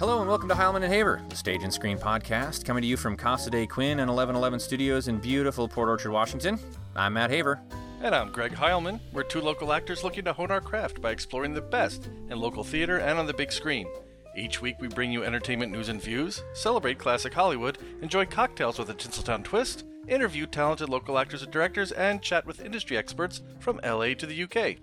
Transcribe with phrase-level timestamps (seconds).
[0.00, 2.96] Hello and welcome to Heilman and Haver, the stage and screen podcast, coming to you
[2.96, 6.58] from Casa de Quinn and 1111 Studios in beautiful Port Orchard, Washington.
[6.96, 7.60] I'm Matt Haver.
[8.00, 8.98] And I'm Greg Heilman.
[9.12, 12.64] We're two local actors looking to hone our craft by exploring the best in local
[12.64, 13.86] theater and on the big screen.
[14.34, 18.88] Each week we bring you entertainment news and views, celebrate classic Hollywood, enjoy cocktails with
[18.88, 23.78] a Tinseltown twist, interview talented local actors and directors, and chat with industry experts from
[23.84, 24.78] LA to the UK.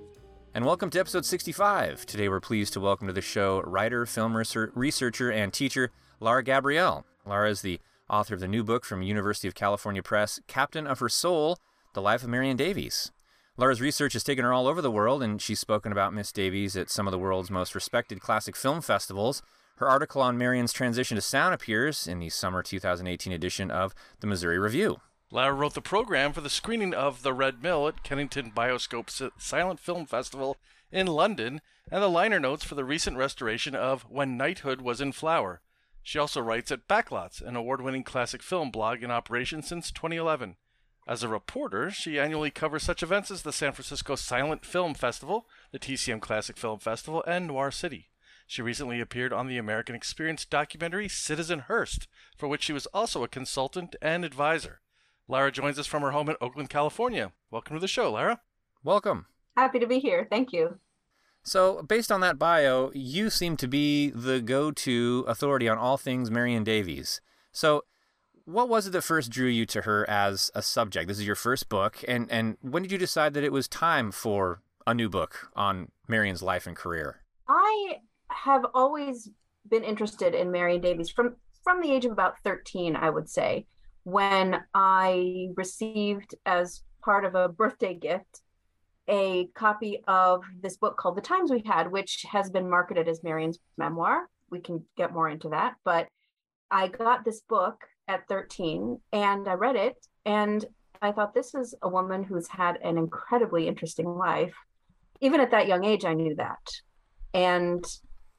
[0.54, 2.06] And welcome to episode 65.
[2.06, 7.06] Today we're pleased to welcome to the show writer, film researcher, and teacher Lara Gabrielle.
[7.26, 7.80] Lara is the
[8.10, 11.60] author of the new book from University of California Press, Captain of Her Soul
[11.94, 13.12] The Life of Marion Davies.
[13.56, 16.76] Lara's research has taken her all over the world, and she's spoken about Miss Davies
[16.76, 19.44] at some of the world's most respected classic film festivals.
[19.78, 24.28] Her article on Marion's transition to sound appears in the summer 2018 edition of the
[24.28, 25.02] Missouri Review.
[25.30, 29.80] Lara wrote the program for the screening of The Red Mill at Kennington Bioscope Silent
[29.80, 30.56] Film Festival
[30.90, 31.60] in London
[31.92, 35.60] and the liner notes for the recent restoration of When Knighthood Was in Flower.
[36.02, 40.56] She also writes at Backlots, an award winning classic film blog in operation since 2011.
[41.06, 45.46] As a reporter, she annually covers such events as the San Francisco Silent Film Festival,
[45.74, 48.08] the TCM Classic Film Festival, and Noir City.
[48.46, 53.24] She recently appeared on the American Experience documentary Citizen Hearst, for which she was also
[53.24, 54.80] a consultant and advisor.
[55.30, 57.34] Lara joins us from her home in Oakland, California.
[57.52, 58.40] Welcome to the show, Lara.
[58.82, 59.26] Welcome.
[59.58, 60.26] Happy to be here.
[60.30, 60.80] Thank you.
[61.44, 65.98] So, based on that bio, you seem to be the go to authority on all
[65.98, 67.20] things Marion Davies.
[67.52, 67.84] So,
[68.46, 71.10] what was it that first drew you to her as a subject?
[71.10, 74.12] This is your first book, and, and when did you decide that it was time
[74.12, 77.22] for a new book on Marion's life and career?
[77.50, 77.98] I
[78.30, 79.30] have always
[79.70, 83.66] been interested in Marion Davies from from the age of about 13, I would say
[84.08, 88.40] when I received, as part of a birthday gift,
[89.10, 93.22] a copy of this book called The Times We Had, which has been marketed as
[93.22, 94.30] Marion's memoir.
[94.50, 95.74] We can get more into that.
[95.84, 96.08] But
[96.72, 99.98] I got this book at 13 and I read it.
[100.26, 100.64] And
[101.02, 104.56] I thought, this is a woman who's had an incredibly interesting life.
[105.20, 106.66] Even at that young age, I knew that.
[107.34, 107.84] And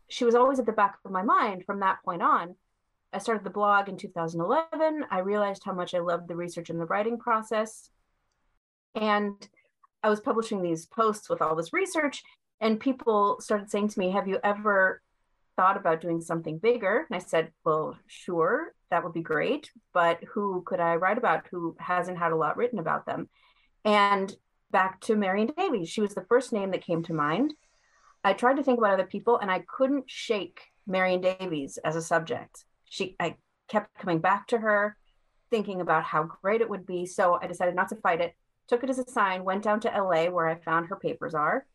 [0.08, 2.54] she was always at the back of my mind from that point on.
[3.12, 5.04] I started the blog in 2011.
[5.10, 7.90] I realized how much I loved the research and the writing process.
[8.94, 9.34] And
[10.02, 12.22] I was publishing these posts with all this research,
[12.60, 15.02] and people started saying to me, Have you ever
[15.56, 17.06] thought about doing something bigger?
[17.08, 19.70] And I said, Well, sure, that would be great.
[19.92, 23.28] But who could I write about who hasn't had a lot written about them?
[23.84, 24.34] And
[24.70, 27.54] back to Marion Davies, she was the first name that came to mind.
[28.22, 32.02] I tried to think about other people, and I couldn't shake Marion Davies as a
[32.02, 33.36] subject she I
[33.68, 34.96] kept coming back to her,
[35.50, 37.06] thinking about how great it would be.
[37.06, 38.34] So I decided not to fight it,
[38.66, 41.66] took it as a sign, went down to LA where I found her papers are,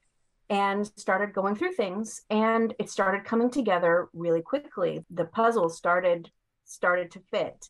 [0.49, 2.21] and started going through things.
[2.29, 5.05] And it started coming together really quickly.
[5.09, 6.29] The puzzle started
[6.65, 7.69] started to fit.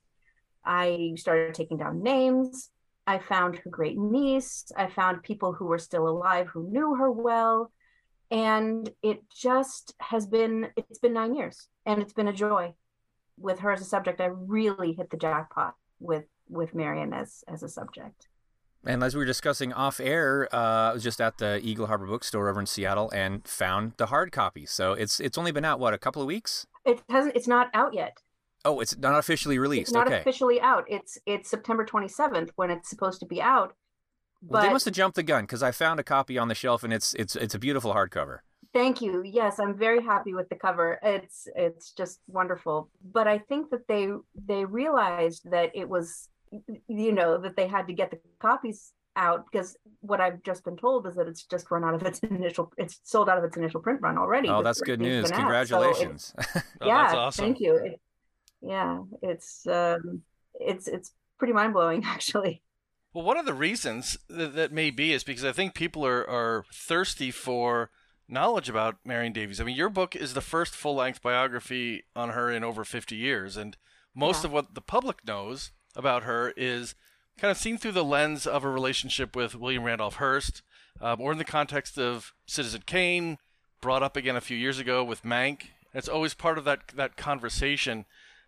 [0.63, 2.69] I started taking down names.
[3.05, 4.71] I found her great niece.
[4.77, 7.71] I found people who were still alive who knew her well.
[8.31, 12.73] And it just has been, it's been nine years and it's been a joy
[13.37, 17.63] with her as a subject, I really hit the jackpot with with Marion as as
[17.63, 18.27] a subject.
[18.85, 22.05] And as we were discussing off air, uh, I was just at the Eagle Harbor
[22.05, 24.65] Bookstore over in Seattle and found the hard copy.
[24.65, 26.67] So it's it's only been out what a couple of weeks.
[26.85, 27.35] It hasn't.
[27.35, 28.17] It's not out yet.
[28.65, 29.89] Oh, it's not officially released.
[29.89, 30.19] It's not okay.
[30.19, 30.85] officially out.
[30.87, 33.75] It's it's September 27th when it's supposed to be out.
[34.45, 36.83] Well, they must have jumped the gun because I found a copy on the shelf
[36.83, 38.39] and it's it's it's a beautiful hardcover.
[38.73, 39.21] Thank you.
[39.23, 40.99] Yes, I'm very happy with the cover.
[41.03, 42.89] It's it's just wonderful.
[43.11, 44.09] But I think that they
[44.47, 46.29] they realized that it was
[46.87, 50.75] you know that they had to get the copies out because what I've just been
[50.75, 53.57] told is that it's just run out of its initial it's sold out of its
[53.57, 54.49] initial print run already.
[54.49, 55.29] Oh, that's good news.
[55.29, 56.33] Congratulations.
[56.35, 57.45] So oh, yeah, awesome.
[57.45, 57.75] thank you.
[57.75, 57.99] It,
[58.61, 60.23] yeah, it's um
[60.59, 62.63] it's it's pretty mind-blowing actually.
[63.13, 66.27] Well, one of the reasons that, that may be is because I think people are
[66.27, 67.91] are thirsty for
[68.27, 69.59] knowledge about Marion Davies.
[69.59, 73.15] I mean, your book is the first full length biography on her in over 50
[73.15, 73.57] years.
[73.57, 73.77] And
[74.15, 74.47] most yeah.
[74.47, 76.95] of what the public knows about her is
[77.37, 80.61] kind of seen through the lens of a relationship with William Randolph Hearst,
[81.01, 83.37] um, or in the context of Citizen Kane,
[83.81, 85.63] brought up again a few years ago with Mank.
[85.93, 88.05] It's always part of that, that conversation.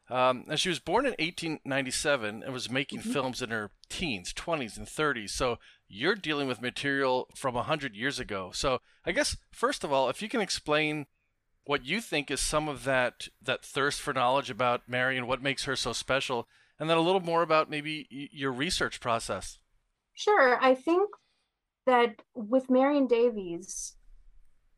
[0.09, 3.11] Um, and she was born in 1897 and was making mm-hmm.
[3.11, 5.31] films in her teens, 20s, and 30s.
[5.31, 5.57] So
[5.87, 8.51] you're dealing with material from 100 years ago.
[8.53, 11.07] So I guess, first of all, if you can explain
[11.65, 15.63] what you think is some of that, that thirst for knowledge about Marion what makes
[15.63, 16.47] her so special,
[16.79, 19.57] and then a little more about maybe your research process.
[20.13, 20.59] Sure.
[20.61, 21.09] I think
[21.87, 23.95] that with Marion Davies,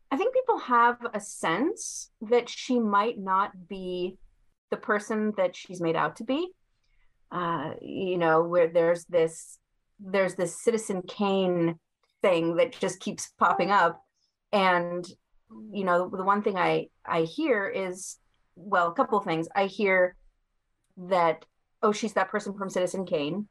[0.09, 4.17] I think people have a sense that she might not be
[4.69, 6.49] the person that she's made out to be.
[7.31, 9.59] Uh, you know, where there's this
[9.99, 11.77] there's this Citizen Kane
[12.21, 14.01] thing that just keeps popping up,
[14.51, 15.05] and
[15.71, 18.17] you know, the one thing I I hear is
[18.55, 19.47] well, a couple things.
[19.55, 20.15] I hear
[20.97, 21.45] that
[21.83, 23.47] oh, she's that person from Citizen Kane,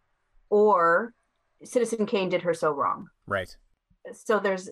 [0.48, 1.12] or
[1.64, 3.08] Citizen Kane did her so wrong.
[3.26, 3.54] Right
[4.12, 4.68] so there's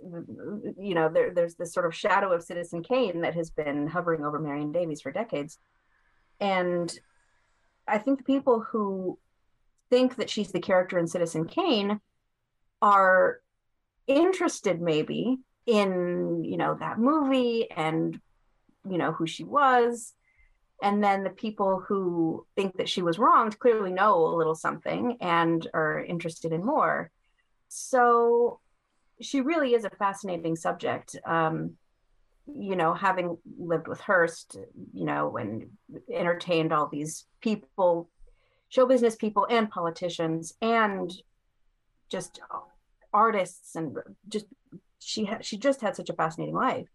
[0.79, 4.25] you know there, there's this sort of shadow of citizen kane that has been hovering
[4.25, 5.59] over marion davies for decades
[6.41, 6.99] and
[7.87, 9.19] i think the people who
[9.91, 12.01] think that she's the character in citizen kane
[12.83, 13.41] are
[14.07, 18.21] interested maybe in you know that movie and
[18.89, 20.13] you know who she was
[20.83, 25.17] and then the people who think that she was wronged clearly know a little something
[25.21, 27.11] and are interested in more
[27.69, 28.61] so
[29.21, 31.17] she really is a fascinating subject.
[31.25, 31.77] Um,
[32.47, 34.57] you know, having lived with Hearst,
[34.93, 35.71] you know, and
[36.13, 38.09] entertained all these people,
[38.69, 41.13] show business people and politicians and
[42.09, 42.41] just
[43.13, 43.97] artists and
[44.29, 44.47] just
[44.99, 46.89] she had she just had such a fascinating life.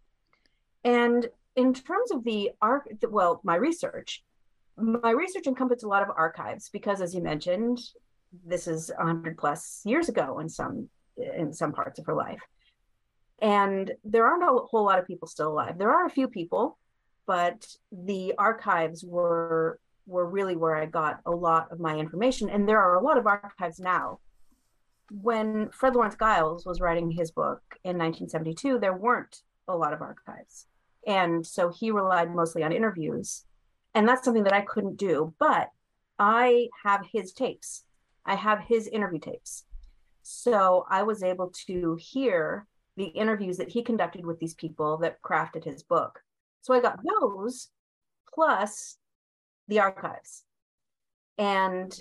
[0.84, 1.26] And
[1.56, 4.22] in terms of the arc, well, my research,
[4.76, 7.80] my research encompassed a lot of archives because, as you mentioned,
[8.46, 12.40] this is 100 plus years ago in some in some parts of her life.
[13.40, 15.78] And there aren't a whole lot of people still alive.
[15.78, 16.78] There are a few people,
[17.26, 22.50] but the archives were were really where I got a lot of my information.
[22.50, 24.18] And there are a lot of archives now.
[25.10, 30.02] When Fred Lawrence Guiles was writing his book in 1972, there weren't a lot of
[30.02, 30.66] archives.
[31.06, 33.44] And so he relied mostly on interviews.
[33.94, 35.34] And that's something that I couldn't do.
[35.38, 35.70] But
[36.18, 37.84] I have his tapes.
[38.26, 39.64] I have his interview tapes.
[40.22, 42.66] So I was able to hear
[42.96, 46.20] the interviews that he conducted with these people that crafted his book.
[46.62, 47.68] So I got those
[48.34, 48.96] plus
[49.68, 50.44] the archives.
[51.38, 51.98] And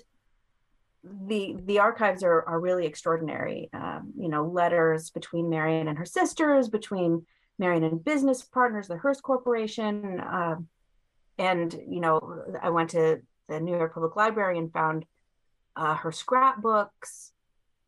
[1.04, 3.70] the the archives are are really extraordinary.
[3.74, 7.26] Um, you know, letters between Marion and her sisters, between
[7.58, 10.56] Marion and business partners, the Hearst Corporation, uh,
[11.38, 15.06] and you know, I went to the New York Public Library and found
[15.76, 17.32] uh, her scrapbooks,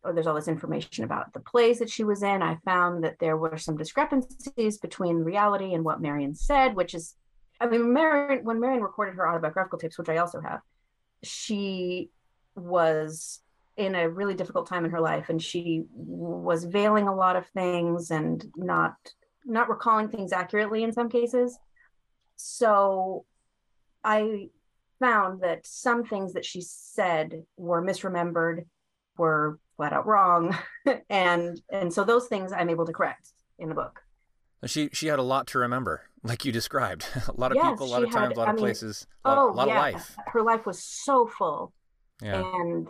[0.04, 2.42] or there's all this information about the plays that she was in.
[2.42, 7.16] I found that there were some discrepancies between reality and what Marion said, which is,
[7.60, 10.62] I mean, Marion, when Marion recorded her autobiographical tapes, which I also have,
[11.24, 12.10] she
[12.56, 13.42] was
[13.78, 17.48] in a really difficult time in her life and she was veiling a lot of
[17.48, 18.96] things and not
[19.46, 21.58] not recalling things accurately in some cases
[22.36, 23.26] so
[24.04, 24.50] i
[25.00, 28.66] found that some things that she said were misremembered
[29.18, 30.56] were flat out wrong.
[31.10, 34.02] And and so those things i'm able to correct in the book.
[34.66, 37.06] She she had a lot to remember like you described.
[37.28, 38.64] A lot of yes, people a lot of times had, a lot I of mean,
[38.64, 39.74] places a lot, oh, lot yeah.
[39.76, 40.16] of life.
[40.28, 41.74] her life was so full.
[42.22, 42.44] Yeah.
[42.44, 42.88] And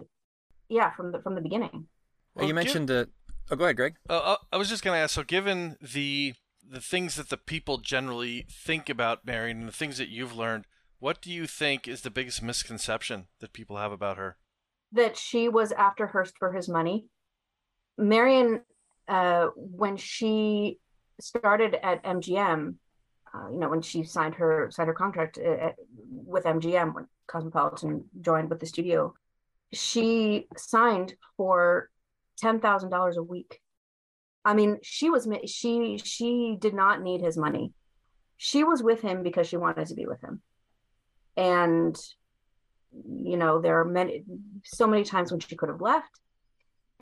[0.70, 1.88] yeah from the from the beginning.
[2.34, 3.10] Well, you mentioned that
[3.50, 3.96] oh go ahead greg.
[4.10, 6.34] Uh, i was just going to ask so given the
[6.66, 10.66] the things that the people generally think about marion and the things that you've learned
[11.00, 14.38] what do you think is the biggest misconception that people have about her
[14.94, 17.06] that she was after Hearst for his money.
[17.98, 18.62] Marion,
[19.08, 20.80] uh, when she
[21.20, 22.76] started at MGM,
[23.34, 25.72] uh, you know, when she signed her signed her contract uh, uh,
[26.10, 29.14] with MGM when Cosmopolitan joined with the studio,
[29.72, 31.90] she signed for
[32.38, 33.62] ten thousand dollars a week.
[34.44, 37.74] I mean, she was she she did not need his money.
[38.38, 40.42] She was with him because she wanted to be with him,
[41.38, 41.96] and
[42.94, 44.24] you know there are many
[44.64, 46.20] so many times when she could have left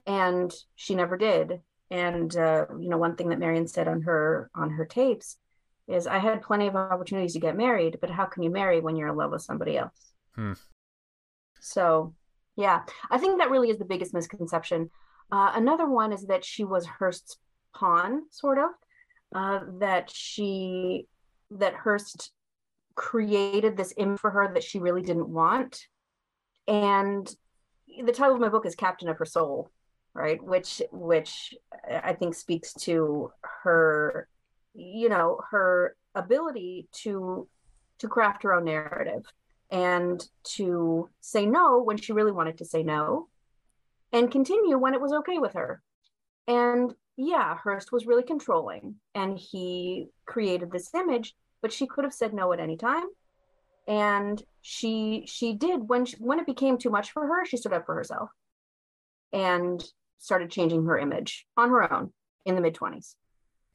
[0.06, 1.62] and she never did.
[1.92, 5.38] And uh, you know one thing that marion said on her on her tapes
[5.88, 8.96] is i had plenty of opportunities to get married but how can you marry when
[8.96, 10.14] you're in love with somebody else?
[10.36, 10.54] Hmm.
[11.60, 12.14] so
[12.56, 14.92] yeah i think that really is the biggest misconception.
[15.32, 17.38] Uh, another one is that she was hearst's
[17.76, 18.70] pawn sort of
[19.34, 21.08] uh, that she
[21.52, 22.32] that hearst
[23.00, 25.88] created this image for her that she really didn't want.
[26.68, 27.34] And
[28.04, 29.72] the title of my book is Captain of Her Soul,
[30.14, 30.44] right?
[30.44, 31.56] Which which
[31.90, 33.32] I think speaks to
[33.64, 34.28] her,
[34.74, 37.48] you know, her ability to
[38.00, 39.26] to craft her own narrative
[39.72, 40.22] and
[40.56, 43.30] to say no when she really wanted to say no
[44.12, 45.82] and continue when it was okay with her.
[46.50, 52.14] And yeah, Hearst was really controlling and he created this image but she could have
[52.14, 53.06] said no at any time
[53.88, 57.74] and she she did when she, when it became too much for her she stood
[57.74, 58.30] up for herself
[59.34, 59.84] and
[60.18, 62.12] started changing her image on her own
[62.46, 63.16] in the mid 20s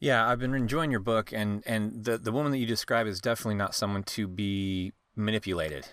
[0.01, 3.21] Yeah, I've been enjoying your book, and and the the woman that you describe is
[3.21, 5.87] definitely not someone to be manipulated.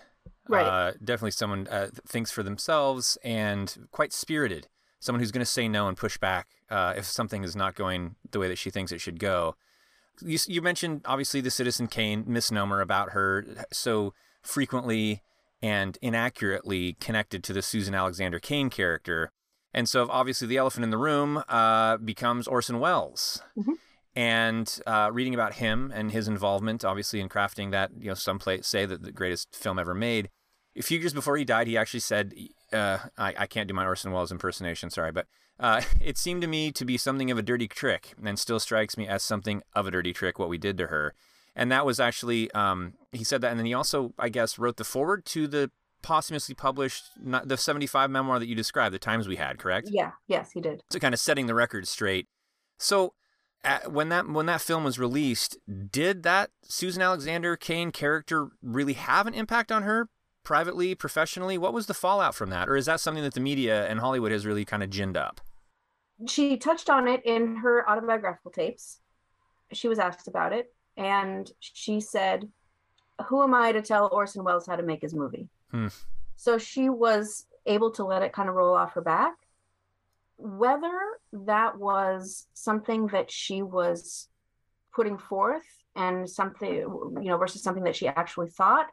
[0.48, 0.66] Right.
[0.66, 4.68] Uh, definitely someone uh, thinks for themselves and quite spirited.
[5.00, 8.16] Someone who's going to say no and push back uh, if something is not going
[8.30, 9.56] the way that she thinks it should go.
[10.24, 15.22] You, you mentioned obviously the Citizen Kane misnomer about her so frequently
[15.62, 19.30] and inaccurately connected to the Susan Alexander Kane character.
[19.72, 23.42] And so obviously the elephant in the room uh, becomes Orson Welles.
[23.56, 23.74] Mhm.
[24.14, 28.38] And uh, reading about him and his involvement, obviously, in crafting that, you know, some
[28.38, 30.28] play, say that the greatest film ever made.
[30.76, 32.34] A few years before he died, he actually said,
[32.72, 35.26] uh, I, I can't do my Orson Welles impersonation, sorry, but
[35.58, 38.96] uh, it seemed to me to be something of a dirty trick and still strikes
[38.96, 41.14] me as something of a dirty trick what we did to her.
[41.54, 43.50] And that was actually, um, he said that.
[43.50, 45.70] And then he also, I guess, wrote the forward to the
[46.02, 49.88] posthumously published, not, the 75 memoir that you described, The Times We Had, correct?
[49.92, 50.82] Yeah, yes, he did.
[50.90, 52.26] So kind of setting the record straight.
[52.78, 53.12] So
[53.64, 55.56] uh, when that when that film was released,
[55.90, 60.08] did that Susan Alexander Kane character really have an impact on her
[60.44, 61.58] privately, professionally?
[61.58, 62.68] What was the fallout from that?
[62.68, 65.40] Or is that something that the media and Hollywood has really kind of ginned up?
[66.28, 69.00] She touched on it in her autobiographical tapes.
[69.72, 72.48] She was asked about it, and she said,
[73.26, 75.48] Who am I to tell Orson Welles how to make his movie?
[75.70, 75.88] Hmm.
[76.36, 79.34] So she was able to let it kind of roll off her back.
[80.36, 80.98] Whether
[81.32, 84.28] that was something that she was
[84.94, 88.86] putting forth and something, you know, versus something that she actually thought,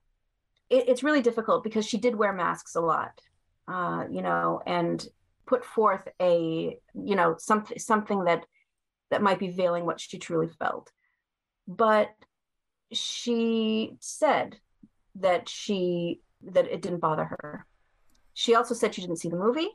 [0.70, 3.22] it, it's really difficult because she did wear masks a lot,
[3.68, 5.08] uh, you know, and
[5.46, 8.46] put forth a, you know, something something that
[9.10, 10.92] that might be veiling what she truly felt.
[11.68, 12.10] But
[12.92, 14.58] she said
[15.16, 17.66] that she that it didn't bother her.
[18.34, 19.70] She also said she didn't see the movie.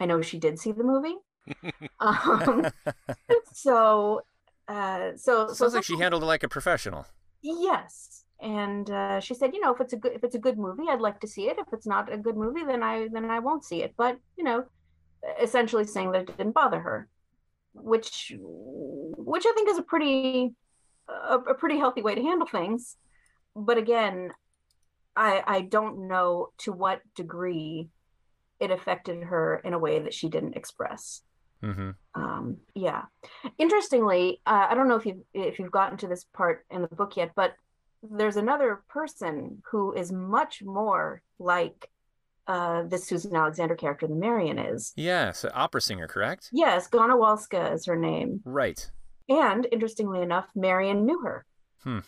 [0.00, 1.16] I know she did see the movie.
[2.00, 2.66] um,
[3.52, 4.22] so,
[4.68, 7.06] uh, so Sounds like she handled it like a professional.
[7.42, 10.58] Yes, and uh, she said, you know, if it's a good if it's a good
[10.58, 11.58] movie, I'd like to see it.
[11.58, 13.94] If it's not a good movie, then I then I won't see it.
[13.96, 14.64] But you know,
[15.40, 17.08] essentially saying that it didn't bother her,
[17.74, 20.54] which which I think is a pretty
[21.08, 22.96] a, a pretty healthy way to handle things.
[23.56, 24.32] But again,
[25.16, 27.90] I I don't know to what degree
[28.60, 31.22] it affected her in a way that she didn't express.
[31.62, 33.04] hmm Um, yeah.
[33.58, 36.88] Interestingly, uh, I don't know if you've if you've gotten to this part in the
[36.88, 37.54] book yet, but
[38.02, 41.88] there's another person who is much more like
[42.46, 44.92] uh, this Susan Alexander character than Marion is.
[44.96, 46.48] Yeah, so opera singer, correct?
[46.52, 48.40] Yes, Ganna Walska is her name.
[48.44, 48.90] Right.
[49.28, 51.44] And interestingly enough, Marion knew her.
[51.82, 51.98] Hmm.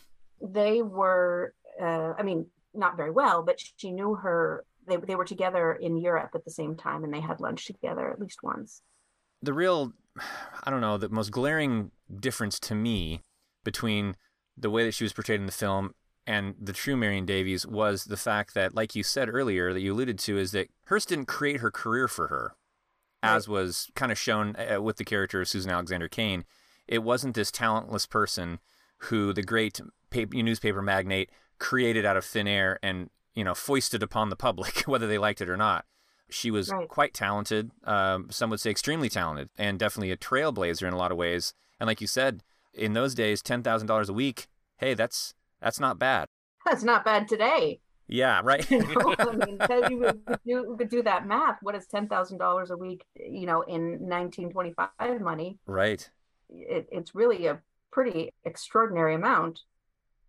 [0.41, 4.65] They were, uh, I mean, not very well, but she knew her.
[4.89, 8.11] They, they were together in Europe at the same time and they had lunch together
[8.11, 8.83] at least once.
[9.43, 9.93] the real
[10.65, 13.21] i don't know the most glaring difference to me
[13.65, 14.17] between
[14.57, 15.95] the way that she was portrayed in the film
[16.27, 19.93] and the true marion davies was the fact that like you said earlier that you
[19.93, 22.55] alluded to is that hearst didn't create her career for her
[23.23, 26.45] as was kind of shown uh, with the character of susan alexander kane
[26.87, 28.59] it wasn't this talentless person
[29.05, 29.81] who the great
[30.11, 34.81] paper, newspaper magnate created out of thin air and you know foisted upon the public
[34.87, 35.85] whether they liked it or not
[36.33, 36.89] she was Right.
[36.89, 37.73] quite talented.
[37.83, 41.55] Um, some would say extremely talented, and definitely a trailblazer in a lot of ways.
[41.81, 44.49] And like you said, in those days, ten thousand dollars a week,
[44.79, 46.27] hey, that's that's not bad.
[46.67, 47.81] That's not bad today.
[48.11, 48.69] Yeah, right.
[48.71, 49.59] you know i mean
[49.89, 52.77] you we could do, we could do that math what is ten thousand dollars a
[52.77, 56.11] week you know in 1925 money right.
[56.49, 57.61] it, it's really a
[57.93, 59.61] pretty extraordinary amount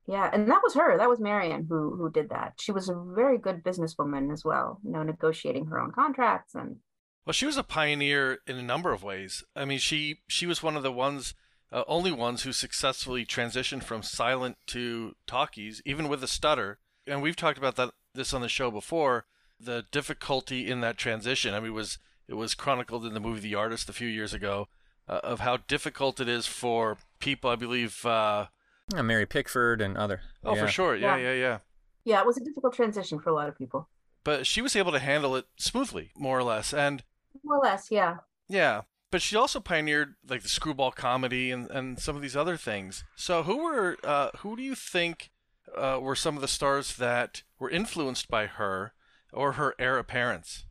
[0.07, 3.03] yeah and that was her that was marion who who did that she was a
[3.15, 6.77] very good businesswoman as well you know negotiating her own contracts and
[7.25, 9.43] Well, she was a pioneer in a number of ways.
[9.55, 11.35] I mean, she she was one of the ones,
[11.71, 16.79] uh, only ones who successfully transitioned from silent to talkies, even with a stutter.
[17.07, 19.25] And we've talked about that this on the show before.
[19.59, 21.53] The difficulty in that transition.
[21.53, 24.33] I mean, it was it was chronicled in the movie The Artist a few years
[24.33, 24.67] ago
[25.07, 27.49] uh, of how difficult it is for people.
[27.49, 28.05] I believe.
[28.05, 28.47] Uh,
[28.93, 30.21] Yeah, Mary Pickford and other.
[30.43, 30.61] oh, yeah.
[30.61, 30.95] for sure.
[30.95, 31.23] Yeah, Yeah.
[31.23, 31.57] yeah, yeah.
[32.03, 33.87] yeah it was a difficult transition for a lot of people
[34.23, 36.73] But she was able to handle it smoothly, more or less.
[36.73, 37.03] And
[37.43, 38.17] more or less yeah
[38.49, 42.57] Yeah, but she also pioneered like the screwball comedy and, and some of these other
[42.57, 43.03] things.
[43.15, 45.31] So who were uh, who do you think
[45.77, 48.93] uh, were some of the stars that were influenced by her
[49.33, 50.65] or her heir apparents?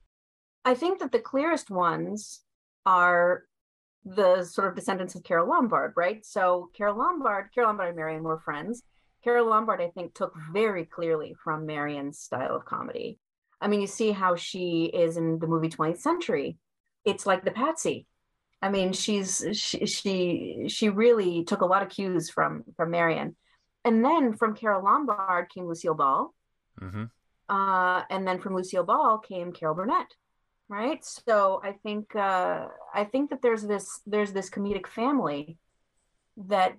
[0.64, 2.40] I think that the clearest ones
[2.84, 3.44] are
[4.04, 6.24] the sort of descendants of Carole Lombard, right?
[6.24, 8.82] So Carole Lombard, Carole Lombard and Marion were friends.
[9.22, 13.18] Carole Lombard, I think, took very clearly from Marion's style of comedy.
[13.60, 16.56] I mean, you see how she is in the movie 20th Century.
[17.04, 18.06] It's like the Patsy.
[18.62, 23.36] I mean, she's she she she really took a lot of cues from from Marion,
[23.84, 26.34] and then from Carole Lombard came Lucille Ball,
[26.80, 27.04] Mm-hmm.
[27.48, 30.14] uh, and then from Lucille Ball came Carol Burnett,
[30.68, 31.04] right?
[31.04, 35.56] So I think uh, I think that there's this there's this comedic family
[36.36, 36.76] that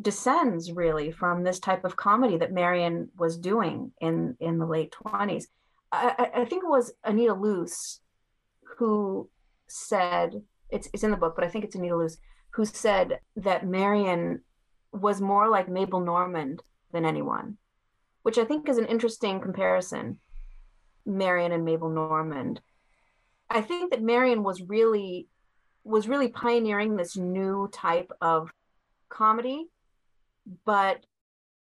[0.00, 4.92] descends really from this type of comedy that Marion was doing in in the late
[4.92, 5.48] twenties.
[5.92, 8.00] I, I I think it was Anita Loos
[8.78, 9.28] who
[9.68, 10.42] said
[10.74, 12.18] it's it's in the book, but I think it's Anita Loos
[12.50, 14.42] who said that Marion
[14.92, 16.62] was more like Mabel Normand
[16.92, 17.56] than anyone,
[18.22, 20.18] which I think is an interesting comparison.
[21.06, 22.60] Marion and Mabel Normand.
[23.50, 25.28] I think that Marion was really
[25.84, 28.50] was really pioneering this new type of
[29.10, 29.66] comedy,
[30.64, 31.04] but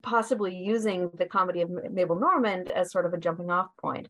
[0.03, 4.09] possibly using the comedy of Mabel Normand as sort of a jumping off point.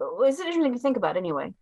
[0.00, 1.52] It's interesting to think about anyway.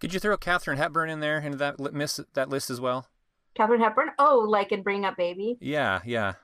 [0.00, 3.08] Could you throw Katharine Hepburn in there into that miss that list as well?
[3.56, 4.10] Katharine Hepburn.
[4.18, 5.56] Oh, like in Bring Up Baby.
[5.60, 6.34] Yeah, yeah.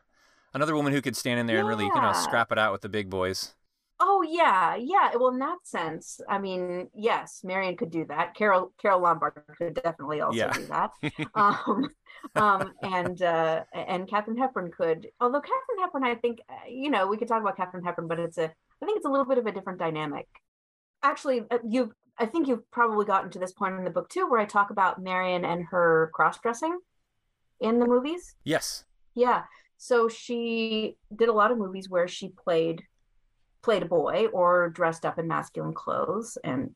[0.55, 2.83] Another woman who could stand in there and really, you know, scrap it out with
[2.83, 3.55] the big boys.
[4.01, 5.13] Oh yeah, yeah.
[5.15, 8.35] Well, in that sense, I mean, yes, Marion could do that.
[8.35, 10.53] Carol Carole Lombard could definitely also Yeah.
[10.53, 10.91] do that.
[11.35, 11.89] um,
[12.35, 15.09] um, and uh, and Katharine Hepburn could.
[15.21, 18.19] Although Katharine Hepburn, I think, uh, you know, we could talk about Katharine Hepburn, but
[18.19, 20.27] it's a, I think it's a little bit of a different dynamic.
[21.05, 24.27] Actually, uh, you've, I think you've probably gotten to this point in the book too,
[24.29, 26.79] where I talk about Marion and her cross dressing
[27.61, 28.35] in the movies.
[28.45, 28.85] Yes.
[29.15, 29.45] Yeah.
[29.79, 32.83] So she did a lot of movies where she played
[33.63, 36.71] played a boy or dressed up in masculine clothes and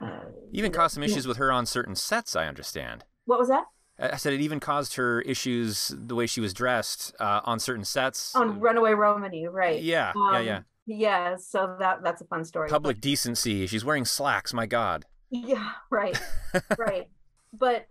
[0.00, 0.20] uh,
[0.52, 3.04] Even caused some issues with her on certain sets, I understand.
[3.24, 3.64] What was that?
[3.98, 7.84] I said it even caused her issues the way she was dressed uh, on certain
[7.84, 8.34] sets.
[8.34, 9.80] On Runaway Romany, right?
[9.80, 10.60] Yeah, yeah, Um, yeah.
[10.86, 11.36] Yeah.
[11.36, 12.68] So that that's a fun story.
[12.68, 13.66] Public decency.
[13.66, 14.52] She's wearing slacks.
[14.52, 15.04] My God.
[15.30, 15.70] Yeah.
[15.90, 16.18] Right.
[16.78, 17.08] right.
[17.52, 17.86] But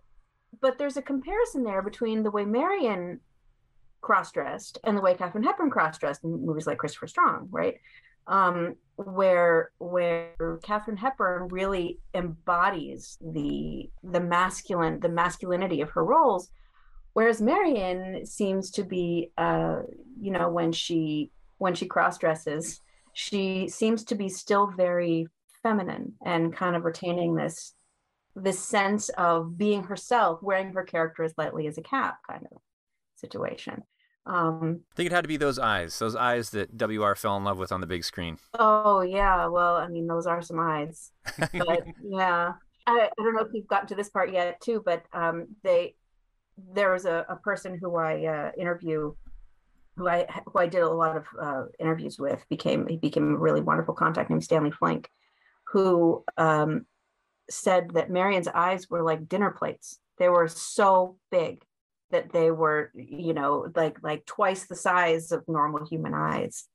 [0.60, 3.20] but there's a comparison there between the way Marion
[4.02, 7.76] cross-dressed and the way Katharine Hepburn cross-dressed in movies like Christopher Strong, right?
[8.28, 16.50] Um, where where Katharine Hepburn really embodies the the masculine the masculinity of her roles,
[17.14, 19.82] whereas Marion seems to be, uh,
[20.20, 22.82] you know, when she when she cross-dresses,
[23.14, 25.28] she seems to be still very
[25.62, 27.76] feminine and kind of retaining this
[28.36, 32.58] this sense of being herself, wearing her character as lightly as a cap kind of
[33.16, 33.84] situation.
[34.26, 37.44] Um, I think it had to be those eyes, those eyes that WR fell in
[37.44, 38.38] love with on the big screen.
[38.58, 42.54] oh yeah, well, I mean, those are some eyes, but yeah,
[42.88, 45.94] I, I don't know if you've gotten to this part yet too, but um, they
[46.74, 49.14] there was a, a person who I uh, interview,
[49.98, 53.38] who I who I did a lot of uh, interviews with, became he became a
[53.38, 55.10] really wonderful contact named Stanley Flink,
[55.66, 56.86] who um,
[57.50, 60.00] said that Marion's eyes were like dinner plates.
[60.18, 61.64] They were so big
[62.12, 66.68] that they were, you know, like like twice the size of normal human eyes,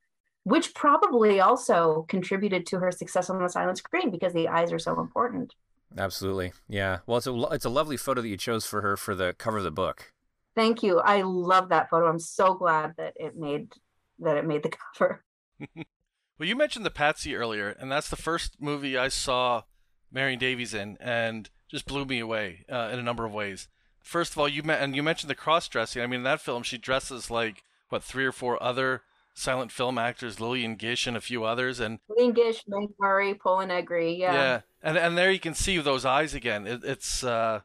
[0.43, 4.79] which probably also contributed to her success on the silent screen because the eyes are
[4.79, 5.55] so important.
[5.97, 6.53] Absolutely.
[6.67, 6.99] Yeah.
[7.05, 9.57] Well, it's a it's a lovely photo that you chose for her for the cover
[9.57, 10.11] of the book.
[10.57, 10.99] Thank you.
[10.99, 12.07] I love that photo.
[12.07, 13.71] I'm so glad that it made
[14.19, 15.23] that it made the cover.
[16.39, 19.63] Well, you mentioned the Patsy earlier, and that's the first movie I saw
[20.11, 23.69] Marion Davies in, and just blew me away uh, in a number of ways.
[24.03, 26.03] First of all, you met, and you mentioned the cross dressing.
[26.03, 29.01] I mean, in that film, she dresses like what three or four other
[29.33, 34.15] silent film actors, Lillian Gish and a few others, and Lean Gish, Mae Murray, Negri.
[34.15, 34.33] Yeah.
[34.33, 36.67] yeah, and and there you can see those eyes again.
[36.67, 37.61] It, it's uh,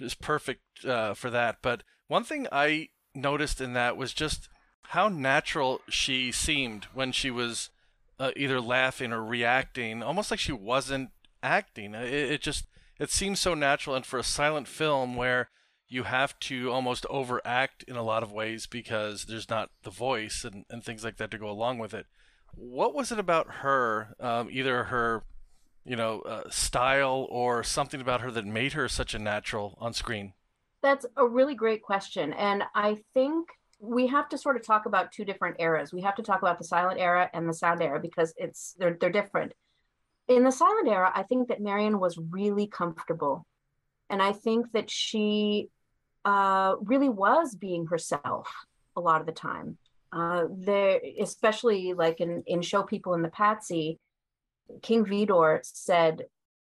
[0.00, 1.58] it's perfect uh, for that.
[1.62, 4.48] But one thing I noticed in that was just
[4.90, 7.70] how natural she seemed when she was
[8.18, 11.10] uh, either laughing or reacting, almost like she wasn't
[11.42, 11.94] acting.
[11.94, 12.66] It, it just
[12.98, 15.50] it seems so natural, and for a silent film where
[15.88, 20.44] you have to almost overact in a lot of ways because there's not the voice
[20.44, 22.06] and, and things like that to go along with it.
[22.54, 25.24] What was it about her, um, either her
[25.86, 29.92] you know, uh, style or something about her that made her such a natural on
[29.92, 30.32] screen?
[30.86, 32.32] That's a really great question.
[32.32, 33.48] And I think
[33.80, 35.92] we have to sort of talk about two different eras.
[35.92, 38.96] We have to talk about the silent era and the sound era because it's they're
[39.00, 39.52] they're different.
[40.28, 43.44] In the silent era, I think that Marion was really comfortable.
[44.10, 45.70] And I think that she
[46.24, 48.48] uh, really was being herself
[48.94, 49.78] a lot of the time.
[50.12, 53.98] Uh, there, especially like in, in Show People in the Patsy,
[54.82, 56.26] King Vidor said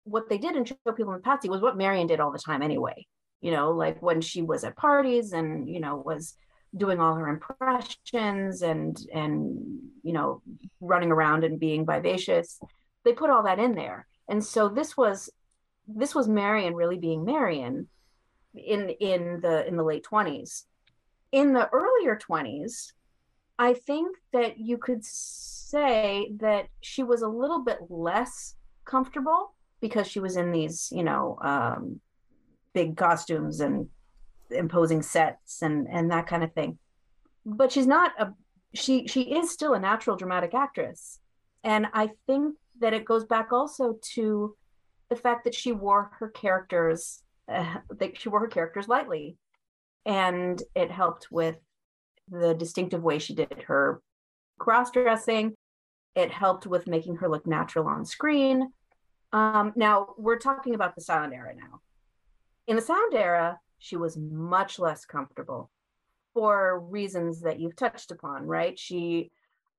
[0.05, 2.39] what they did in Show People in the Patsy was what Marion did all the
[2.39, 3.05] time anyway
[3.41, 6.35] you know, like when she was at parties and, you know, was
[6.77, 10.43] doing all her impressions and, and, you know,
[10.81, 12.61] running around and being vivacious.
[13.05, 14.07] They put all that in there.
[14.29, 15.31] And so this was,
[15.87, 17.89] this was Marion really being Marion
[18.57, 20.65] in in the in the late 20s
[21.33, 22.93] in the earlier 20s
[23.59, 30.07] i think that you could say that she was a little bit less comfortable because
[30.07, 32.01] she was in these you know um,
[32.77, 33.89] big costumes and
[34.51, 36.79] imposing sets and and that kind of thing.
[37.47, 38.35] But she's not a
[38.75, 41.19] she she is still a natural dramatic actress.
[41.65, 44.55] And i think that it goes back also to
[45.09, 49.39] the fact that she wore her characters uh, that she wore her characters lightly.
[50.05, 51.57] And it helped with
[52.29, 54.03] the distinctive way she did her
[54.59, 55.55] cross dressing.
[56.15, 58.71] It helped with making her look natural on screen.
[59.33, 61.81] Um, now we're talking about the silent era now
[62.67, 65.71] in the sound era she was much less comfortable
[66.35, 69.31] for reasons that you've touched upon right she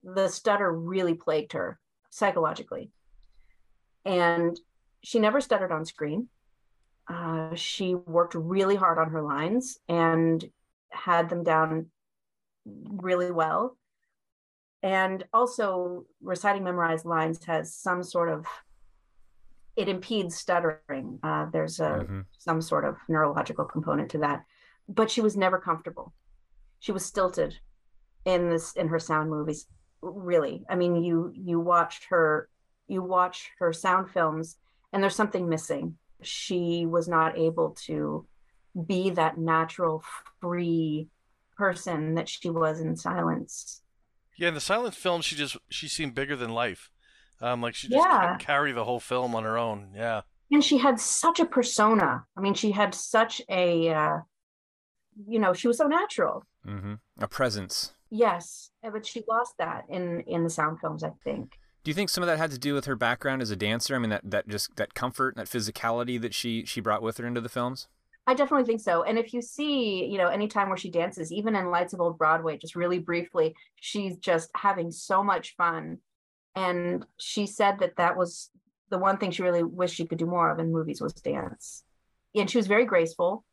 [0.04, 2.92] the stutter really plagued her psychologically
[4.06, 4.58] and
[5.04, 6.30] she never stuttered on screen.
[7.10, 10.44] Uh, she worked really hard on her lines and
[10.90, 11.88] had them down
[12.66, 13.78] really well.
[14.82, 18.46] And also, reciting memorized lines has some sort of
[19.78, 21.20] it impedes stuttering.
[21.24, 22.22] Uh, there's a mm-hmm.
[22.40, 24.44] some sort of neurological component to that,
[24.90, 26.14] but she was never comfortable.
[26.80, 27.56] She was stilted
[28.26, 29.68] in this in her sound movies.
[30.02, 32.50] Really, I mean, you you watched her
[32.88, 34.58] you watch her sound films
[34.92, 35.98] and there's something missing.
[36.24, 38.26] She was not able to
[38.88, 40.04] be that natural,
[40.42, 41.10] free
[41.56, 43.82] person that she was in silence.
[44.38, 46.90] Yeah, in the silent film, she just she seemed bigger than life.
[47.40, 48.38] Um, like she just yeah.
[48.38, 49.90] carry the whole film on her own.
[49.96, 50.22] Yeah,
[50.52, 52.26] and she had such a persona.
[52.36, 54.18] I mean, she had such a, uh,
[55.28, 56.46] you know, she was so natural.
[56.66, 56.96] Mm-hmm.
[57.20, 57.94] A presence.
[58.10, 61.04] Yes, but she lost that in in the sound films.
[61.04, 61.58] I think.
[61.84, 63.96] Do you think some of that had to do with her background as a dancer?
[63.96, 67.26] I mean, that, that just that comfort, that physicality that she she brought with her
[67.26, 67.88] into the films.
[68.28, 69.04] I definitely think so.
[69.04, 72.18] And if you see, you know, anytime where she dances, even in Lights of Old
[72.18, 76.00] Broadway, just really briefly, she's just having so much fun.
[76.58, 78.50] And she said that that was
[78.90, 81.84] the one thing she really wished she could do more of in movies was dance.
[82.36, 83.46] And she was very graceful.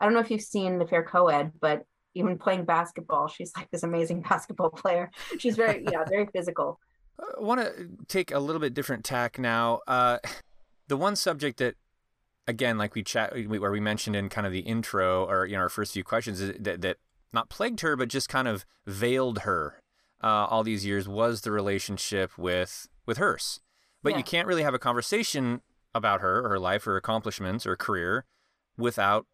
[0.00, 1.82] I don't know if you've seen The Fair Co-Ed, but
[2.14, 5.10] even playing basketball, she's like this amazing basketball player.
[5.38, 6.78] She's very, yeah, very physical.
[7.18, 9.80] I want to take a little bit different tack now.
[9.88, 10.18] Uh,
[10.86, 11.74] the one subject that,
[12.46, 15.62] again, like we chat, where we mentioned in kind of the intro or you know
[15.62, 16.98] our first few questions, that that
[17.32, 19.80] not plagued her, but just kind of veiled her
[20.22, 23.60] uh, all these years was the relationship with with Hearst.
[24.02, 24.18] But yeah.
[24.18, 25.62] you can't really have a conversation
[25.94, 28.24] about her, or her life, her accomplishments, or career
[28.76, 29.26] without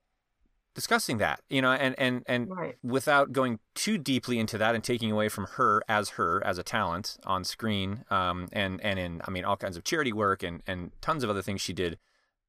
[0.75, 2.77] discussing that you know and and and right.
[2.83, 6.63] without going too deeply into that and taking away from her as her as a
[6.63, 10.63] talent on screen um and and in i mean all kinds of charity work and
[10.67, 11.99] and tons of other things she did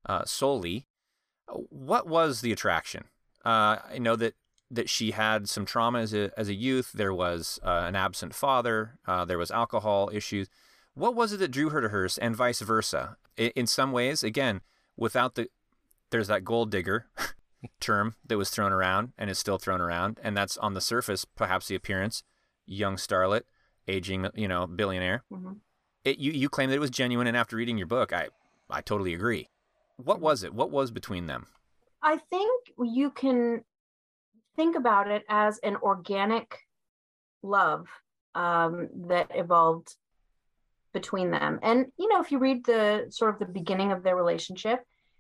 [0.06, 0.88] uh solely
[1.70, 3.04] what was the attraction
[3.44, 4.34] uh i know that
[4.76, 8.34] that she had some trauma as a as a youth there was uh, an absent
[8.34, 10.50] father uh, there was alcohol issues
[10.94, 14.24] what was it that drew her to Hearst and vice versa in, in some ways
[14.24, 14.62] again
[14.98, 15.48] without the
[16.10, 17.08] there's that gold digger
[17.80, 21.26] term that was thrown around and is still thrown around, and that's on the surface
[21.26, 22.24] perhaps the appearance,
[22.66, 23.42] young starlet,
[23.88, 25.24] aging, you know, billionaire.
[25.32, 25.54] Mm-hmm.
[26.04, 28.28] It, you you claim that it was genuine, and after reading your book, I
[28.70, 29.50] I totally agree.
[29.98, 30.54] What was it?
[30.54, 31.48] What was between them?
[32.02, 33.64] I think you can
[34.56, 36.60] think about it as an organic
[37.42, 37.88] love
[38.36, 39.96] um, that evolved
[40.94, 41.60] between them.
[41.62, 44.80] And you know, if you read the sort of the beginning of their relationship,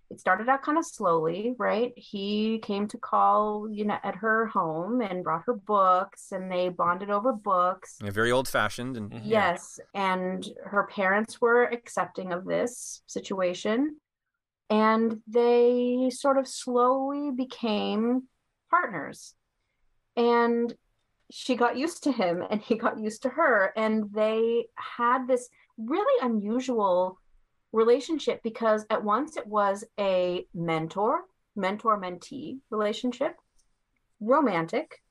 [0.09, 1.91] it started out kind of slowly, right?
[1.95, 6.69] He came to call, you know, at her home and brought her books and they
[6.69, 7.97] bonded over books.
[8.03, 9.27] Yeah, very old fashioned and mm-hmm.
[9.27, 13.97] yes, and her parents were accepting of this situation
[14.69, 18.23] and they sort of slowly became
[18.73, 19.35] partners.
[20.15, 20.73] And
[21.31, 25.49] she got used to him and he got used to her and they had this
[25.77, 27.19] really unusual
[27.71, 31.21] relationship because at once it was a mentor,
[31.55, 33.35] mentor mentee relationship,
[34.19, 35.01] romantic,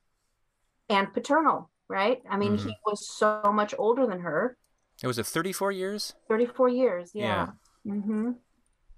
[0.88, 2.22] and paternal, right?
[2.29, 2.68] I mean, mm-hmm.
[2.68, 4.57] he was so much older than her.
[5.03, 6.14] It was a 34 years?
[6.29, 7.48] 34 years, yeah.
[7.85, 7.94] Yeah.
[7.94, 8.31] Mm-hmm.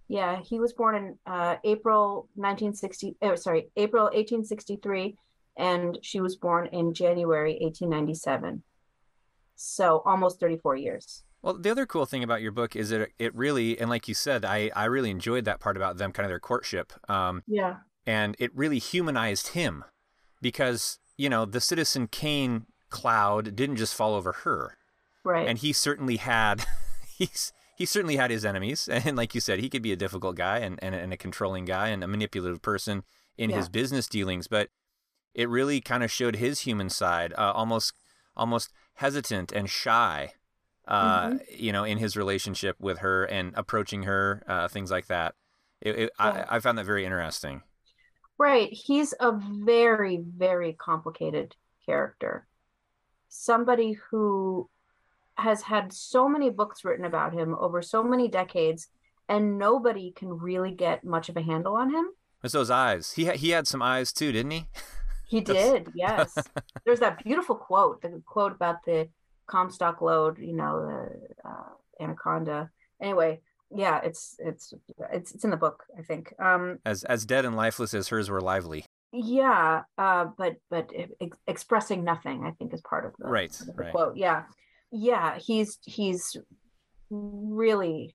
[0.09, 5.17] Yeah, he was born in uh, April 1960, oh, sorry, April 1863,
[5.57, 8.63] and she was born in January 1897.
[9.57, 11.23] So almost 34 years.
[11.45, 14.15] Well, the other cool thing about your book is that it really, and like you
[14.15, 16.93] said, I, I really enjoyed that part about them, kind of their courtship.
[17.09, 17.77] Um, yeah.
[18.07, 19.85] And it really humanized him
[20.41, 24.79] because, you know, the Citizen Kane cloud didn't just fall over her.
[25.23, 25.47] Right.
[25.47, 26.65] And he certainly had,
[27.19, 28.89] he's, he certainly had his enemies.
[28.93, 31.65] And like you said, he could be a difficult guy and, and, and a controlling
[31.65, 33.05] guy and a manipulative person
[33.37, 33.57] in Yeah.
[33.57, 34.69] his business dealings, but
[35.35, 37.93] it really kind of showed his human side, uh, almost
[38.37, 40.33] almost hesitant and shy,
[40.89, 41.37] uh, Mm-hmm.
[41.57, 45.35] you know, in his relationship with her and approaching her, uh, things like that.
[45.81, 46.47] It, it, Yeah.
[46.51, 47.63] I, I found that very interesting.
[48.39, 48.73] Right.
[48.73, 51.55] He's a very, very complicated
[51.87, 52.47] character.
[53.29, 54.69] Somebody who
[55.37, 58.89] has had so many books written about him over so many decades,
[59.29, 62.07] and nobody can really get much of a handle on him.
[62.43, 63.13] It's those eyes.
[63.13, 64.67] He ha- he had some eyes too, didn't he?
[65.27, 66.37] He did, yes.
[66.85, 69.09] There's that beautiful quote, the quote about the
[69.47, 72.71] Comstock lode, you know, the uh, anaconda.
[73.01, 73.41] Anyway,
[73.75, 74.75] yeah, it's it's
[75.11, 76.35] it's it's in the book, I think.
[76.39, 78.85] Um, As as dead and lifeless as hers were lively.
[79.13, 83.67] Yeah, uh, but but ex- expressing nothing, I think, is part of the, Right, of
[83.67, 83.93] the right.
[83.93, 84.17] quote.
[84.17, 84.43] Yeah,
[84.95, 86.37] yeah, he's he's
[87.11, 88.15] really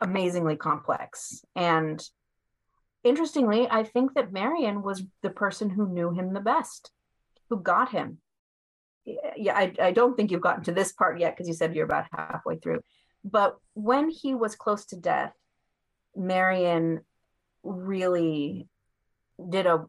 [0.00, 2.02] amazingly complex, and
[3.04, 6.90] interestingly, I think that Marion was the person who knew him the best,
[7.48, 8.18] who got him.
[9.36, 11.84] Yeah, I I don't think you've gotten to this part yet because you said you're
[11.84, 12.80] about halfway through,
[13.22, 15.32] but when he was close to death,
[16.16, 17.02] Marion
[17.62, 18.66] really
[19.48, 19.84] did a,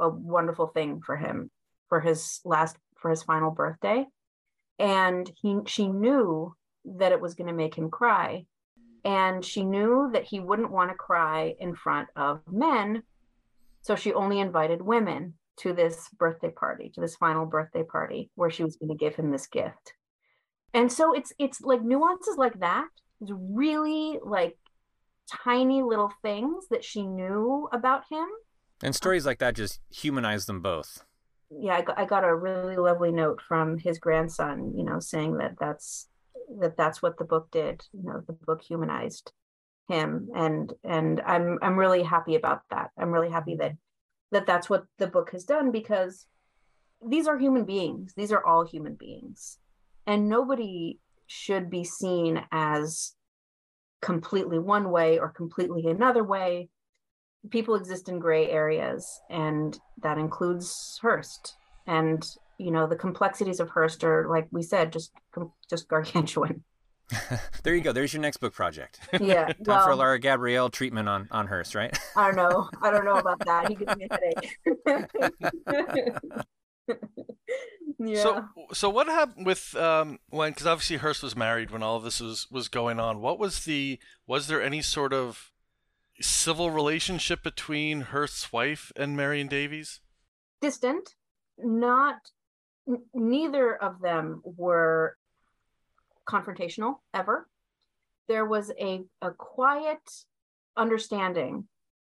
[0.00, 1.50] a wonderful thing for him
[1.88, 4.06] for his last for his final birthday
[4.78, 8.46] and he she knew that it was going to make him cry.
[9.04, 13.04] And she knew that he wouldn't want to cry in front of men
[13.82, 18.50] so she only invited women to this birthday party to this final birthday party where
[18.50, 19.94] she was going to give him this gift.
[20.74, 22.88] And so it's it's like nuances like that
[23.20, 24.56] it's really like
[25.44, 28.26] tiny little things that she knew about him.
[28.82, 31.04] And stories like that just humanize them both.
[31.50, 35.38] Yeah I got, I got a really lovely note from his grandson you know saying
[35.38, 36.08] that that's
[36.60, 39.32] that that's what the book did you know the book humanized
[39.88, 40.28] him.
[40.34, 42.90] And and i'm i'm really happy about that.
[42.98, 43.72] I'm really happy that
[44.32, 46.26] that that's what the book has done because
[47.06, 48.14] these are human beings.
[48.16, 49.58] These are all human beings.
[50.06, 53.14] And nobody should be seen as
[54.02, 56.68] completely one way or completely another way
[57.50, 61.54] people exist in gray areas and that includes hearst
[61.86, 62.26] and
[62.58, 65.12] you know the complexities of hearst are like we said just
[65.68, 66.62] just gargantuan
[67.62, 67.92] there you go.
[67.92, 68.98] There's your next book project.
[69.20, 71.96] yeah Time for a Laura Gabrielle treatment on on Hearst, right?
[72.16, 74.58] i don't know i don't know about that he gives me a headache
[77.98, 80.50] yeah So, so what happened with um, when?
[80.52, 83.20] Because obviously Hearst was married when all of this was was going on.
[83.20, 83.98] What was the?
[84.26, 85.52] Was there any sort of
[86.20, 90.00] civil relationship between Hearst's wife and Marion Davies?
[90.60, 91.14] distant.
[91.58, 92.16] Not
[92.88, 95.16] n- neither of them were
[96.28, 97.48] confrontational ever.
[98.28, 100.02] There was a, a quiet
[100.76, 101.68] understanding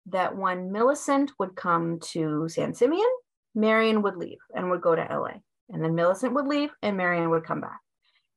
[0.07, 3.13] that when millicent would come to san simeon
[3.55, 5.31] marion would leave and would go to la
[5.69, 7.81] and then millicent would leave and marion would come back.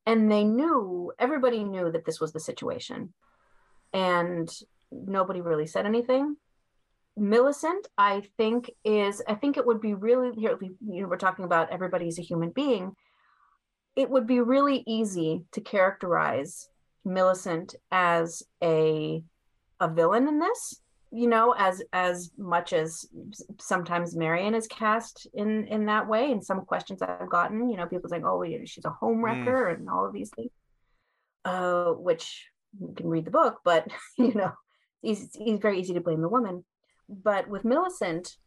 [0.06, 3.14] And they knew everybody knew that this was the situation.
[3.94, 4.50] And
[5.06, 6.36] nobody really said anything
[7.16, 11.46] Millicent, I think is I think it would be really here you know we're talking
[11.46, 12.96] about everybody's a human being.
[13.96, 16.70] It would be really easy to characterize
[17.06, 19.24] Millicent as a
[19.80, 23.06] a villain in this, you know, as as much as
[23.60, 26.32] sometimes Marion is cast in in that way.
[26.32, 29.88] And some questions I've gotten, you know, people saying, "Oh, she's a home wrecker," and
[29.88, 30.50] all of these things.
[31.46, 32.48] Uh, which
[32.80, 34.54] you can read the book, but you know,
[35.04, 36.64] it's, it's very easy to blame the woman
[37.10, 38.38] but with Millicent,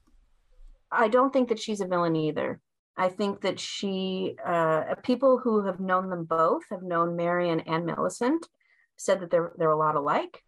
[0.90, 2.60] I don't think that she's a villain either.
[2.96, 7.84] I think that she, uh, people who have known them both, have known Marion and
[7.84, 8.48] Millicent,
[8.96, 10.42] said that they're they're a lot alike,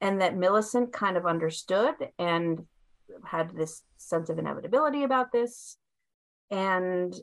[0.00, 2.66] and that Millicent kind of understood and
[3.24, 5.76] had this sense of inevitability about this,
[6.50, 7.14] and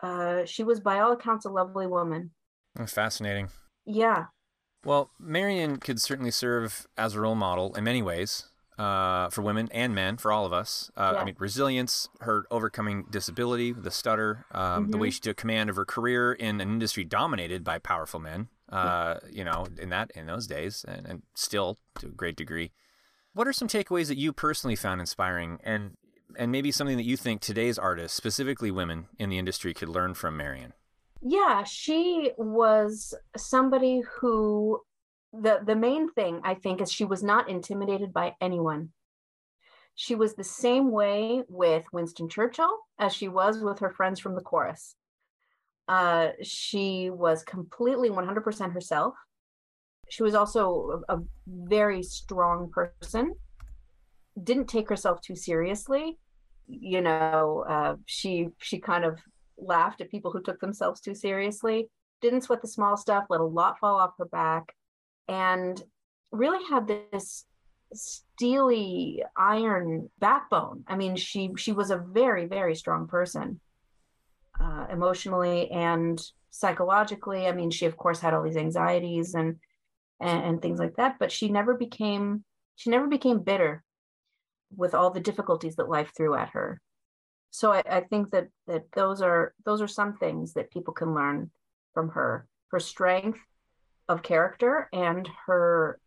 [0.00, 2.30] uh, she was by all accounts a lovely woman.
[2.78, 3.50] Oh, Fascinating.
[3.84, 4.26] Yeah,
[4.84, 9.68] Well, Marion could certainly serve as a role model in many ways uh, for women
[9.72, 10.90] and men, for all of us.
[10.96, 15.12] Uh, I mean, resilience, her overcoming disability, the stutter, um, the way Mhm.
[15.12, 18.48] she took command of her career in an industry dominated by powerful men.
[18.70, 22.72] Uh, you know, in that in those days, and, and still to a great degree.
[23.34, 25.98] What are some takeaways that you personally found inspiring, and
[26.38, 30.14] and maybe something that you think today's artists, specifically women in the industry, could learn
[30.14, 30.72] from Marion?
[31.22, 34.80] Yeah she was somebody who
[35.32, 38.90] the the main thing i think is she was not intimidated by anyone.
[39.94, 44.34] She was the same way with winston churchill as she was with her friends from
[44.34, 44.96] the chorus.
[45.86, 49.14] Uh, she was completely 100% herself.
[50.08, 53.34] She was also a, a very strong person.
[54.42, 56.18] Didn't take herself too seriously.
[56.66, 59.18] You know, uh, she she kind of
[59.62, 61.88] laughed at people who took themselves too seriously.
[62.20, 63.24] Didn't sweat the small stuff.
[63.28, 64.74] Let a lot fall off her back,
[65.28, 65.82] and
[66.30, 67.44] really had this
[67.94, 70.84] steely iron backbone.
[70.86, 73.60] I mean, she she was a very very strong person,
[74.60, 76.20] uh, emotionally and
[76.50, 77.46] psychologically.
[77.46, 79.56] I mean, she of course had all these anxieties and,
[80.20, 82.44] and and things like that, but she never became
[82.76, 83.82] she never became bitter
[84.74, 86.80] with all the difficulties that life threw at her.
[87.52, 91.14] So I, I think that that those are those are some things that people can
[91.14, 91.50] learn
[91.92, 92.46] from her.
[92.70, 93.38] Her strength
[94.08, 96.00] of character and her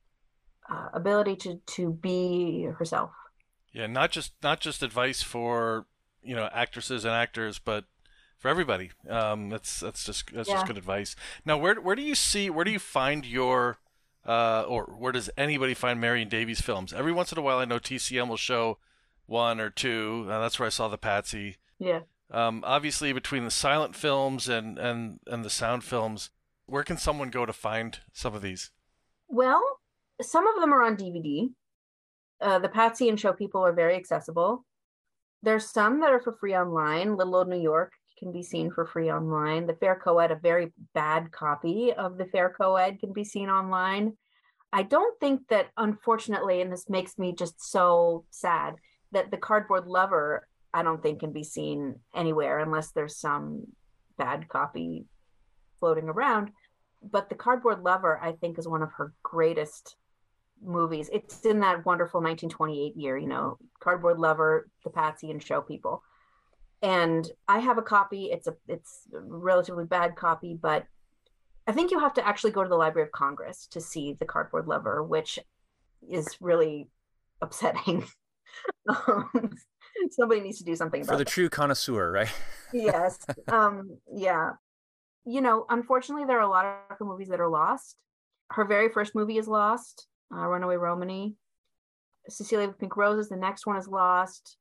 [0.69, 3.11] uh, ability to to be herself.
[3.71, 5.85] Yeah, not just not just advice for
[6.23, 7.85] you know actresses and actors, but
[8.39, 8.89] for everybody.
[9.07, 10.55] Um, that's that's just that's yeah.
[10.55, 11.15] just good advice.
[11.45, 13.77] Now, where where do you see where do you find your
[14.25, 16.91] uh, or where does anybody find Marion Davies films?
[16.91, 18.79] Every once in a while, I know TCM will show
[19.27, 20.27] one or two.
[20.29, 21.57] Uh, that's where I saw the Patsy.
[21.79, 22.01] Yeah.
[22.31, 26.31] Um, obviously, between the silent films and and and the sound films,
[26.65, 28.71] where can someone go to find some of these?
[29.27, 29.63] Well,
[30.21, 31.49] some of them are on DVD.
[32.41, 34.65] Uh, the Patsy and Show People are very accessible.
[35.43, 37.15] There's some that are for free online.
[37.15, 39.67] Little Old New York can be seen for free online.
[39.67, 44.17] The Fair Coed, a very bad copy of the Fair Coed, can be seen online.
[44.73, 48.75] I don't think that, unfortunately, and this makes me just so sad,
[49.15, 53.65] that the Cardboard Lover, I don't think can be seen anywhere unless there's some
[54.17, 55.05] bad copy
[55.79, 56.51] floating around.
[57.01, 59.95] But the Cardboard Lover, I think, is one of her greatest
[60.61, 61.09] movies.
[61.13, 66.03] It's in that wonderful 1928 year, you know, Cardboard Lover, The Patsy, and Show People.
[66.81, 68.25] And I have a copy.
[68.25, 70.85] It's a it's a relatively bad copy, but
[71.67, 74.25] I think you have to actually go to the Library of Congress to see The
[74.25, 75.39] Cardboard Lover, which
[76.09, 76.89] is really
[77.41, 78.05] upsetting.
[78.89, 79.51] um,
[80.11, 81.31] somebody needs to do something about for the that.
[81.31, 82.29] true connoisseur, right?
[82.73, 83.17] yes.
[83.47, 84.51] Um, yeah.
[85.25, 87.95] You know, unfortunately, there are a lot of movies that are lost.
[88.51, 91.35] Her very first movie is lost uh, Runaway Romany.
[92.27, 94.57] Cecilia with Pink Roses, the next one is Lost.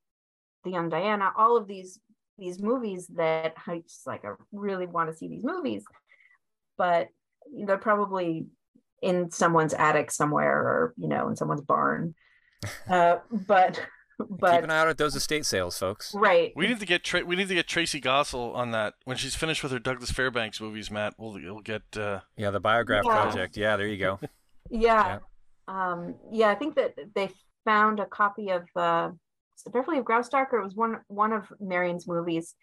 [0.63, 1.99] The Young Diana, all of these
[2.37, 5.83] these movies that I just like I really want to see these movies,
[6.77, 7.09] but
[7.65, 8.47] they're probably
[9.01, 12.15] in someone's attic somewhere or you know in someone's barn.
[12.89, 13.81] Uh, but
[14.29, 16.13] but keep an eye out at those estate sales, folks.
[16.13, 16.53] Right.
[16.55, 19.35] We need to get Tra- we need to get Tracey Goessel on that when she's
[19.35, 20.89] finished with her Douglas Fairbanks movies.
[20.89, 22.21] Matt, we'll we'll get uh...
[22.37, 23.21] yeah the biograph yeah.
[23.21, 23.57] project.
[23.57, 24.19] Yeah, there you go.
[24.69, 24.79] yeah.
[24.79, 25.19] yeah
[25.67, 27.29] um, yeah, I think that they
[27.65, 29.11] found a copy of uh,
[29.71, 32.55] Beverly of Graustark, or it was one one of Marion's movies,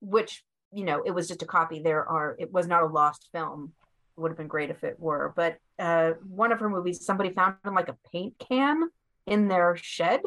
[0.00, 1.80] which you know it was just a copy.
[1.80, 3.72] There are it was not a lost film.
[4.16, 7.30] It would have been great if it were, but uh, one of her movies, somebody
[7.30, 8.88] found in like a paint can
[9.26, 10.20] in their shed.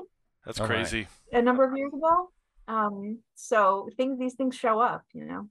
[0.45, 1.07] That's crazy.
[1.31, 2.29] A number of years ago.
[2.67, 5.47] Um, so things these things show up, you know.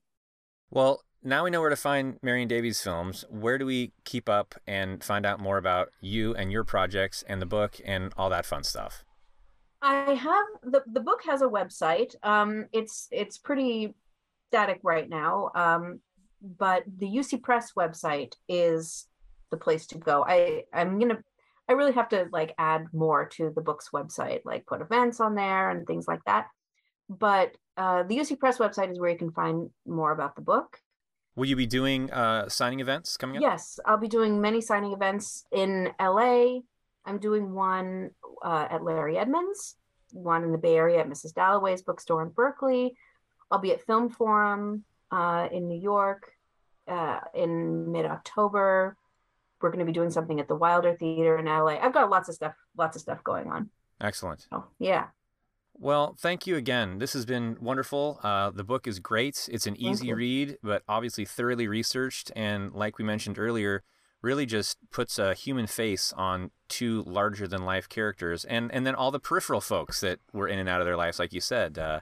[0.71, 3.25] Well, now we know where to find Marion Davies films.
[3.29, 7.43] Where do we keep up and find out more about you and your projects and
[7.43, 9.05] the book and all that fun stuff?
[9.83, 12.15] I have the the book has a website.
[12.23, 13.95] Um, it's it's pretty
[14.51, 16.01] static right now, um,
[16.59, 19.07] but the UC Press website is
[19.51, 20.25] the place to go.
[20.27, 21.23] I I'm gonna
[21.69, 25.35] I really have to like add more to the book's website, like put events on
[25.35, 26.47] there and things like that.
[27.09, 30.81] But uh, the UC Press website is where you can find more about the book.
[31.37, 33.43] Will you be doing uh, signing events coming up?
[33.43, 36.61] Yes, I'll be doing many signing events in LA.
[37.05, 38.11] I'm doing one
[38.45, 39.77] uh, at Larry Edmunds,
[40.13, 41.33] one in the Bay Area at Mrs.
[41.33, 42.97] Dalloway's bookstore in Berkeley.
[43.51, 46.33] I'll be at Film Forum uh, in New York
[46.89, 48.97] uh, in mid October.
[49.61, 51.79] We're going to be doing something at the Wilder Theater in LA.
[51.81, 53.71] I've got lots of stuff, lots of stuff going on.
[54.01, 54.47] Excellent.
[54.53, 55.07] Oh, yeah.
[55.75, 56.99] Well, thank you again.
[56.99, 58.19] This has been wonderful.
[58.23, 59.49] Uh, the book is great.
[59.53, 62.33] It's an easy read, but obviously thoroughly researched.
[62.35, 63.85] And like we mentioned earlier,
[64.23, 68.95] really just puts a human face on two larger than life characters, and and then
[68.95, 71.79] all the peripheral folks that were in and out of their lives, like you said,
[71.79, 72.01] uh,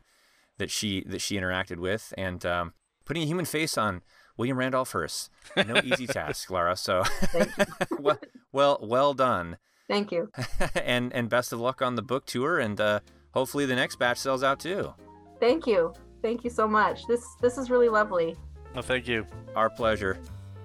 [0.59, 2.73] that she that she interacted with, and um,
[3.05, 4.03] putting a human face on
[4.37, 5.31] William Randolph Hearst.
[5.57, 6.77] No easy task, Lara.
[6.77, 7.03] So,
[7.99, 8.19] well,
[8.53, 9.59] well, well done.
[9.89, 10.31] Thank you.
[10.75, 12.81] and and best of luck on the book tour and.
[12.81, 13.01] Uh,
[13.37, 14.95] hopefully the next batch sells out too.
[15.39, 15.93] Thank you.
[16.23, 17.07] Thank you so much.
[17.07, 18.35] This this is really lovely.
[18.73, 19.27] Well, thank you.
[19.55, 20.19] Our pleasure.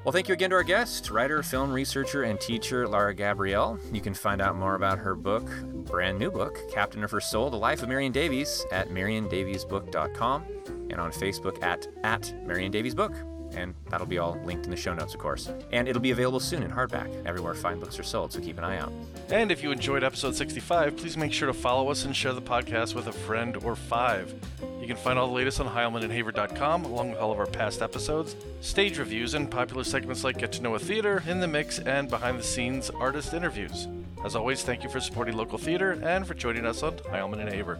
[0.03, 3.77] Well, thank you again to our guest, writer, film researcher, and teacher Lara Gabrielle.
[3.93, 5.47] You can find out more about her book,
[5.85, 10.43] brand new book, Captain of Her Soul, The Life of Marion Davies, at mariondaviesbook.com
[10.89, 13.13] and on Facebook at, at Marion Davies Book.
[13.55, 15.51] And that'll be all linked in the show notes, of course.
[15.71, 18.63] And it'll be available soon in hardback, everywhere fine books are sold, so keep an
[18.63, 18.91] eye out.
[19.29, 22.41] And if you enjoyed episode 65, please make sure to follow us and share the
[22.41, 24.33] podcast with a friend or five.
[24.79, 28.35] You can find all the latest on heilmanandhaver.com, along with all of our past episodes,
[28.61, 32.09] stage reviews, and popular segments like Get to Know a Theater, In the Mix, and
[32.09, 33.87] behind the scenes artist interviews.
[34.25, 37.53] As always, thank you for supporting local theater and for joining us on Heilman and
[37.53, 37.79] Haver.